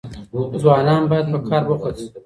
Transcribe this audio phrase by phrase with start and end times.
[0.61, 2.07] ځوانان بايد په کار بوخت سي.